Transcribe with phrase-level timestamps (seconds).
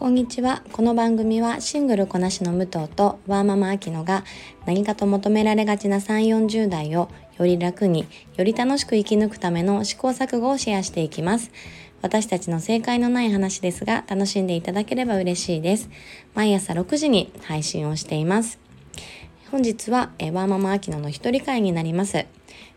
[0.00, 0.62] こんにちは。
[0.72, 4.24] この番組はシングルこなしの武藤とワーママアキノが
[4.64, 11.52] 何かと求められがちな3、40代をより楽に、より楽しく生き抜くための試行錯誤をシェアしていきます。
[12.00, 15.90] 私たちの正解のない話ですが楽しんでいただければ嬉しいです。
[16.34, 18.58] 毎朝6時に配信をしています。
[19.50, 22.24] 本日はワーママアキノの一人会になります。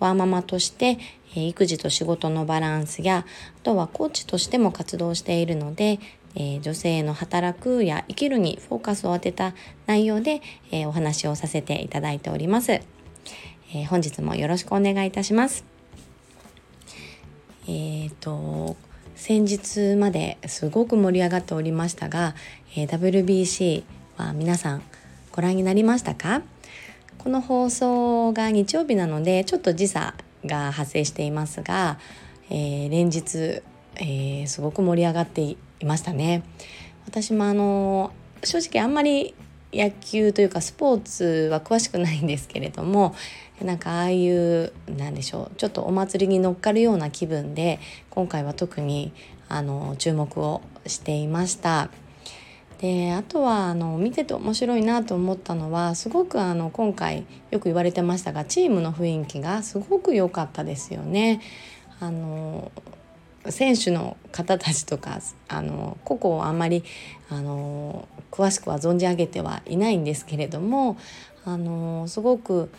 [0.00, 0.98] ワーママとして
[1.36, 3.24] 育児と仕事のバランスや
[3.56, 6.00] あとはコーチとしても活動しているので
[6.36, 9.54] えー、女性の働くや生きるにフォーカスを当てた
[9.86, 15.64] 内容で、えー、お話をさせていただいております、えー、本日もよろしくお願いいたします。
[17.66, 18.76] えっ、と
[19.16, 22.34] 先日まですごく盛り上がっておりましたが、
[22.76, 23.84] え WBC
[24.18, 24.82] は皆さん
[25.32, 26.42] ご覧になりましたか？
[27.16, 31.98] この放送が日曜日なのでちょっと時差が発生していますが、
[32.50, 33.62] えー連日、
[33.96, 36.42] えすごく盛り上がっていましたね。
[37.06, 39.34] 私もあの正直あんまり
[39.72, 43.14] 野球というかスポーツは詳しくないんですけれども
[43.60, 49.12] なんかああいうなんでしょうちょっとお祭りに乗っかるような気分で今回は特に
[49.48, 51.90] あの注目をしていました。
[52.78, 61.40] であとはあの見てて面白いなと思ったのはすごくあの今回よく言われてましたがチームの雰囲気がすごく良かったですよね。
[62.00, 62.72] あの
[63.50, 66.84] 選手の方たちとかあの個々をあんまり
[67.30, 70.96] あの詳しくは存じ上げてはいないんですけれども
[71.44, 72.70] あのすごく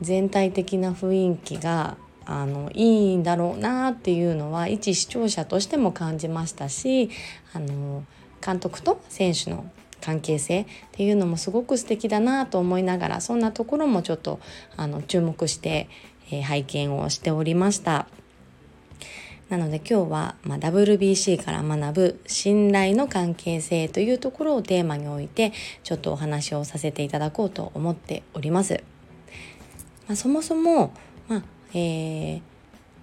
[0.00, 7.10] 全体的な雰囲気があのいいんだろうなっていうのは一視聴者としても感じましたし
[7.52, 8.04] あの
[8.44, 9.70] 監督と選手の
[10.00, 14.40] 関係性っていうのもすごく素敵だなと思いながらそんなところもちょっと
[14.76, 15.88] あの注目して、
[16.30, 18.08] えー、拝見をしておりました。
[19.52, 25.52] なので今日は、ま、WBC から学ぶ信頼の関係性というところをテーマに置いて
[25.82, 28.82] ちょっとお話をさせていただこうと思っております。
[30.08, 30.94] まあ、そもそも、
[31.28, 31.42] まあ
[31.74, 32.40] えー、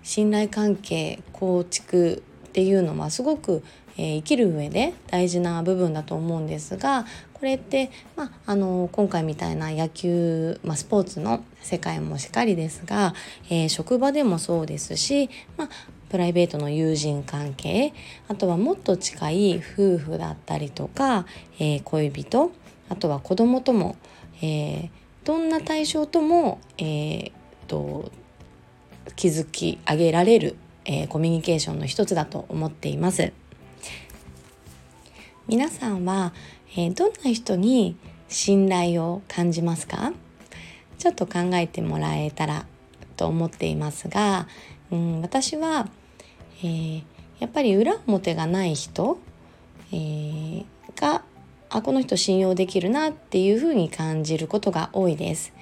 [0.01, 3.63] 信頼関係構築っていうのはすごく、
[3.95, 13.13] えー、生きる上で大事な部分だと思うんですがこれって、まあ、あの今回みたいな野球、まあ、スポーツの世界もしっかりですが、
[13.51, 15.69] えー、職場でもそうですし、まあ、
[16.09, 17.93] プライベートの友人関係
[18.27, 21.25] あとはもっと近い夫婦だったりとか、
[21.59, 22.51] えー、恋人
[22.89, 23.95] あとは子供とも、
[24.41, 24.89] えー、
[25.23, 27.31] どんな対象とも、えー、
[27.67, 28.11] と
[29.15, 30.55] 築き上げられる、
[30.85, 33.31] えー、コミュニケーションの一つだと思っています。
[35.47, 36.33] 皆さんは、
[36.73, 40.13] えー、どんな人に信頼を感じますか？
[40.97, 42.65] ちょっと考えてもらえたら
[43.17, 44.47] と思っていますが、
[44.91, 45.89] うん、私は
[46.61, 47.03] えー、
[47.39, 49.19] やっぱり裏表がない人、
[49.91, 50.65] えー、
[50.95, 51.23] が
[51.69, 55.53] あこの人信用できるなっていうふうに感じることが多いです。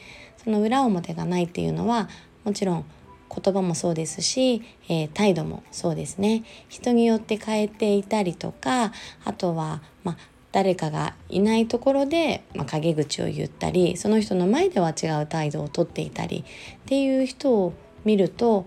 [0.44, 2.08] その裏表がないっていうのは
[2.46, 2.86] もちろん
[3.30, 8.94] 言葉もそうですし、えー、態度もそうですね人によって変えていたりとか
[9.26, 10.18] あとは、まあ、
[10.54, 17.74] 誰かがいないところで、まあ、陰口を言ったりその人の前では違う態度をとっていたりっていう人を
[18.06, 18.66] 見ると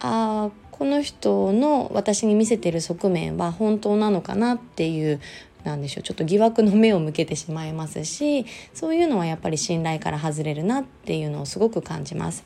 [0.00, 5.20] ああこの人の私に見せてる側面は本当なのかなっていう
[5.62, 12.44] なんでしょうちょっと疑惑の目を向けてしまいますしそういうのはやっぱり信頼から外れるなっていうのをすごく感じます。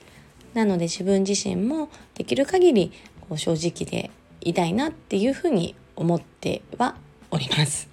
[0.53, 2.93] なので自分自身もできる限り
[3.29, 4.11] こう正直で
[4.43, 6.97] いたいなっていうふうに思っては
[7.31, 7.89] おります。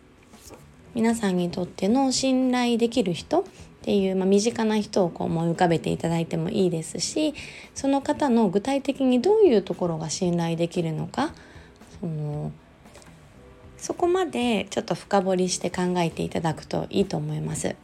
[0.94, 3.46] 皆さんにとっての信頼できる人
[3.86, 7.36] っていう、まあ、身近な人をこう思い浮かべていただいてもいいですし
[7.76, 11.36] その方の具体的にどういうところが信頼できるのか
[12.00, 12.52] その
[13.78, 17.76] そこまでちょっと深掘りして考えていただくといいと思います。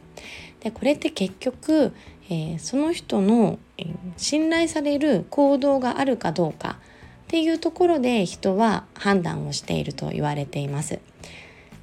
[0.58, 1.92] でこれって結局、
[2.28, 6.78] えー、その人の、えー、信頼される行動があるかどうか
[7.24, 10.98] っていうところで人は判断をしていると言われています。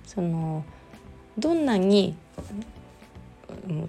[0.06, 0.66] その
[1.38, 2.18] どんなに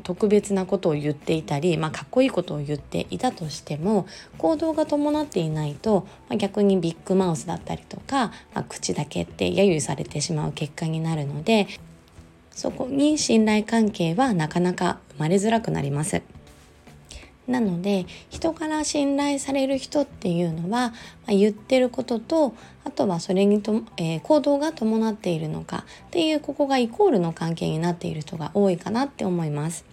[0.02, 4.06] 特別なことを言っていたり、まあ、かっこいいことを言っていたとしても
[4.38, 11.66] 行動が伴っていないと、まあ、逆にビッグマウスだったりとか、まあ、口だけって揶揄されてしまう結果になるので
[12.50, 16.22] そこに信頼関係はなかなか生まれづらくなります。
[17.50, 20.92] なので人から信頼される人っていうのは、
[21.26, 22.54] ま、言ってることと
[22.84, 29.84] あとはそれにと、えー、行動が伴っているのかっていうここがイコールの関係になっている人が多いかなって思います。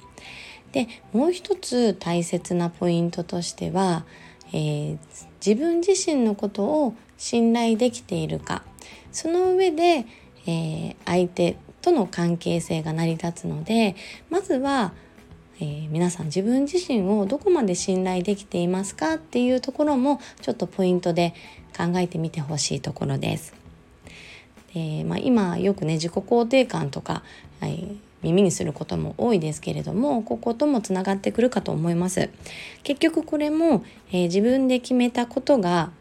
[0.72, 4.06] でもう一つ大切なポイントとしては、
[4.54, 4.98] えー、
[5.46, 8.64] 自分自身のことを信頼できているか
[9.12, 10.06] その上で、
[10.46, 13.96] えー、相手との関係性が成り立つので
[14.30, 14.94] まずは、
[15.60, 21.34] えー、皆さん自分自身をどこまで信頼できていますかっていうところもちょっとポイントで
[21.76, 23.54] 考えてみてほしいところです。
[24.74, 27.24] でまあ、今よくね自己肯定感とか、
[27.62, 32.30] はい、耳にすることも多いですけれどもここともつながってくるかと思います
[32.84, 35.92] 結局これも、えー、自分で決めたことが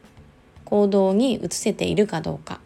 [0.64, 2.60] 行動に移せているかどうか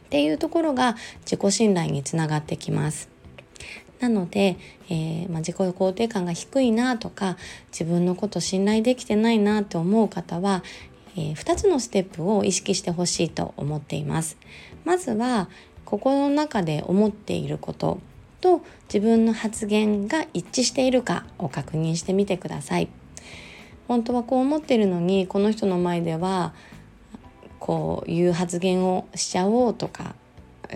[0.00, 3.08] っていうところが自己信頼につながってきます
[4.00, 4.56] なので、
[4.88, 7.36] えー、まあ、自己肯定感が低いなとか
[7.72, 10.62] 自分のこと信頼できてないなって思う方は、
[11.16, 14.36] えー、2つのステップを意識してほしいと思っています
[14.84, 15.48] まずは
[15.84, 18.00] 心の中で思っていること
[18.40, 18.62] と
[18.92, 22.88] 自分の発言が一致しているかを確認してみてください。
[23.88, 26.52] 本当はこう思ってるのにこの人の前では
[27.58, 30.14] こういう発言をしちゃおうとか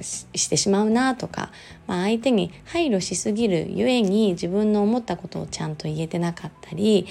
[0.01, 1.51] してしまうなとか、
[1.87, 7.07] まあ、相手に配慮しすぎるゆえに自分の思ったことをちゃんと言えてなかったり、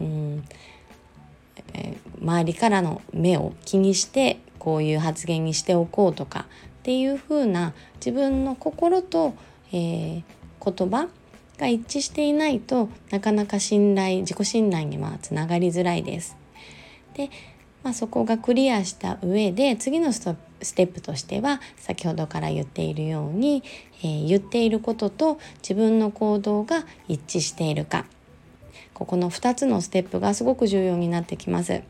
[0.00, 0.44] うん
[1.74, 6.46] えー、周りからの目を気にしてこういう発言にしておこうとか
[6.80, 9.34] っていうふうな自分の心と
[9.74, 11.08] えー、言葉
[11.58, 16.36] が一致していないとなかなか信頼自己信頼にはつながりづらいです。
[17.14, 17.28] で、
[17.82, 20.20] まあ、そこがクリアした上で次のス
[20.64, 23.62] ステップとしては先ほどから言っているように、
[24.02, 28.06] えー、言っていることと自分の行動が一致しているか
[28.94, 31.82] ここの2つのステップがすごく重要になってきます。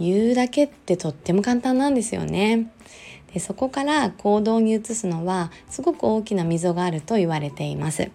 [0.00, 2.70] 言うだけってとっても簡単なんですよね。
[3.32, 8.10] でそこから行動に移すのはすごく大きな溝があると言われています。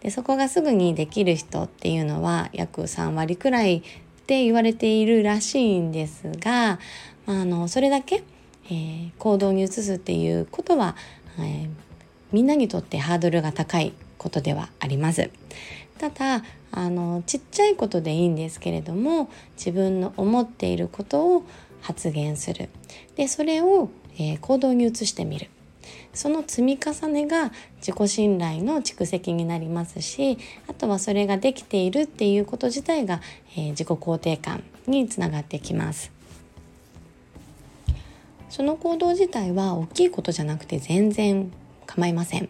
[0.00, 3.82] でそこがすぐにできる人っていうのは約3割くらいっ
[4.26, 6.78] て言われているらしいんですが、
[7.26, 8.22] あ、のそれだけ、
[8.66, 10.96] えー、行動に移すっていうことは、
[11.38, 11.68] えー、
[12.32, 15.30] みんなにとってハードルが高いことではあります。
[15.98, 16.42] ただ
[16.72, 21.44] あのちっちゃいことでいいんですけれども自分の思っていることを
[21.80, 22.68] 発言する。
[23.16, 25.48] でそれをえー、行動に移してみる。
[26.14, 33.20] その積み重ねが自己信頼の蓄積になりますしあとはそれができているっていうこと自体が、
[33.56, 36.13] えー、自己肯定感につながってきます。
[38.54, 41.50] その行動自体は大きいことじゃなくて全然
[41.86, 42.48] 構いません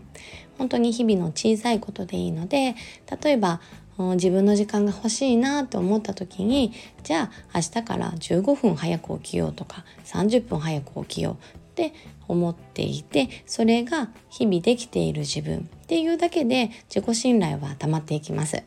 [0.58, 2.74] 本当に日々の小さいことでいいので
[3.22, 3.62] 例えば
[3.96, 6.74] 自分の時間が欲しいなと思った時に
[7.04, 11.94] じゃあ明日から15分早く起きようとか30分早く起きようって
[12.28, 18.62] 思っていてそれが日々できている自分っていうだけで自己信頼は溜まっていきます。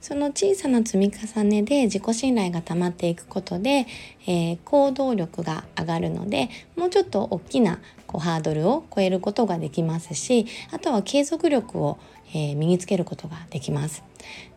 [0.00, 3.86] その小さな積み重ねで自己信頼が溜まっていくことで、
[4.26, 11.98] えー、行動力が上がるのでもうちょっと大きなこうハードルを超えることができますしあとは継続力を、
[12.30, 14.02] えー、身につけることができます。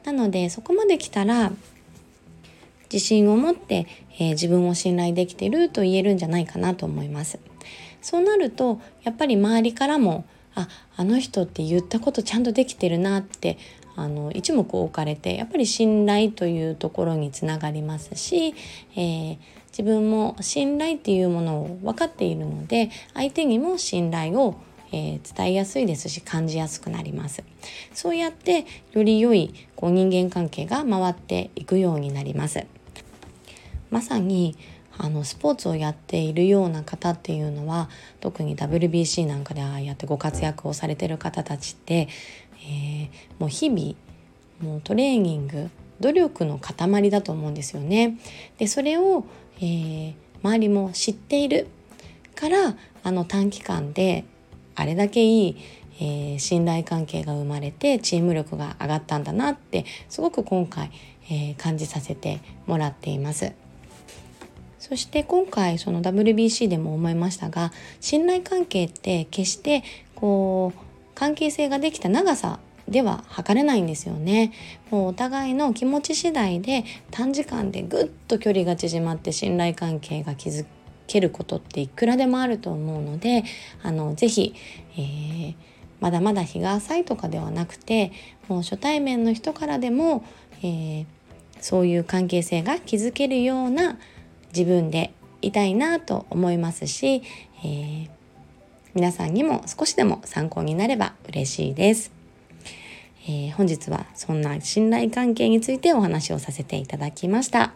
[0.06, 1.52] なのでそこまで来たら
[2.92, 3.88] 自信を持って、
[4.20, 7.40] えー、自分を信頼できてると言えるんじゃないかなと思います。
[8.02, 10.26] そうなるとやっぱり周りからも
[10.56, 13.58] ああの人って言ったことちゃんとできてるなって
[13.96, 18.56] あの一目置かれてやっぱり信頼というところにつながりますし、
[18.96, 19.38] えー、
[19.70, 24.56] 自分も信頼っていうものを分かっているので相手にも信頼を
[24.96, 27.44] えー、伝えやすいですし感じやすくなります。
[27.94, 32.64] そうやってより良いこう人間関係が回っていくようになります。
[33.90, 34.56] まさに
[34.98, 42.08] あのスポーツをやっているような方っていうのは特に WBC なんかでああやってご活躍をされてる方たちって、
[42.68, 43.10] えー、
[43.40, 43.96] もう日々
[44.62, 45.70] もうトレーニング
[46.00, 48.18] 努力の塊だと思うんですよね。
[48.58, 49.26] でそれを、
[49.58, 51.68] えー、周りも知っている
[52.36, 54.26] からあの短期間で
[54.76, 55.58] あれだけいい、
[56.00, 60.92] えー、信頼関係が生まれてチーム力が上がったんだなってすごく今回、
[61.30, 63.63] えー、感じさせてもらっています。
[64.84, 67.72] そして今回その WBC でも思いましたが
[68.02, 69.82] 信頼関係って決して
[70.14, 70.80] こう
[71.16, 72.60] 関係性ができた長さ
[72.90, 74.52] では測れないんですよね。
[74.92, 80.66] もうお互いの気持ち次第で短時間でぐっと距離が縮まって信頼関係が築
[81.08, 83.46] けることっていくらでもあると思うので
[83.84, 84.54] あのぜひ、
[84.98, 85.56] えー、
[86.02, 88.12] まだまだ日が浅いとかではなくて
[88.50, 90.26] もう初対面の人からでも、
[90.62, 91.06] えー、
[91.62, 93.98] そういう関係性が築けるような
[94.56, 97.24] 自分でいたいなと思いますし、
[97.64, 98.10] えー、
[98.94, 102.12] 皆さんにも少しでも参考になれば嬉しいです。
[103.26, 107.74] えー、本日はそんな信頼関係についてお話をさせていただきました。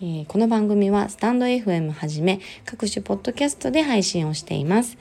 [0.00, 4.98] えー、この番組はスタンド FM はじめ各種ポッドキャストで配信をしています。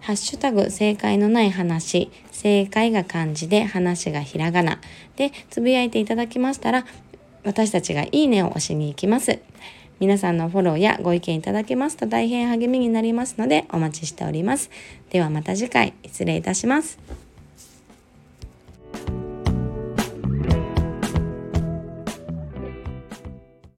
[0.00, 4.80] ハッシュタグ正解のない話、正解が漢字で話がひらがな
[5.16, 6.86] でつぶやいていただきましたら
[7.44, 9.38] 私たちがいいねを押しに行きます。
[10.00, 14.70] 皆さんのフォローやご意見いただけますと大変励みになりますのでお待ちしております。
[15.10, 17.29] ではまた次回失礼いたします。